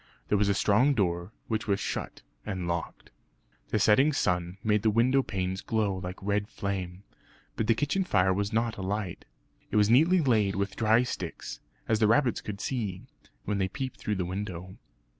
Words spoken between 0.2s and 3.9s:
There was a strong door, which was shut and locked. The